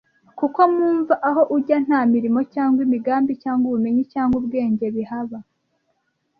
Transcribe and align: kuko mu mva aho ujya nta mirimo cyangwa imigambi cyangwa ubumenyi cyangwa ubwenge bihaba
kuko 0.39 0.59
mu 0.75 0.87
mva 0.97 1.15
aho 1.29 1.41
ujya 1.55 1.77
nta 1.85 1.99
mirimo 2.13 2.39
cyangwa 2.53 2.79
imigambi 2.87 3.31
cyangwa 3.43 3.63
ubumenyi 3.67 4.03
cyangwa 4.13 4.35
ubwenge 4.41 4.85
bihaba 4.95 5.39